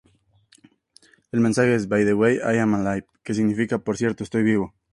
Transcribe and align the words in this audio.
El 1.31 1.41
mensaje 1.41 1.75
es 1.75 1.87
"By 1.87 2.05
the 2.05 2.15
way, 2.15 2.37
i'm 2.41 2.73
alive", 2.73 3.05
que 3.21 3.35
significa 3.35 3.77
"Por 3.77 3.97
cierto, 3.97 4.23
estoy 4.23 4.41
vivo". 4.41 4.73